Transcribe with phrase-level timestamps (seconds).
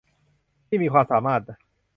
[0.67, 1.41] ที่มีความสามารถ